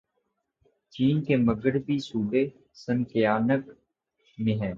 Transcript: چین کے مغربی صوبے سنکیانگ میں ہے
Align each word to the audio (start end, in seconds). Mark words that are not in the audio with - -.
چین 0.93 1.21
کے 1.23 1.35
مغربی 1.37 1.97
صوبے 1.99 2.45
سنکیانگ 2.75 3.51
میں 4.37 4.55
ہے 4.55 4.69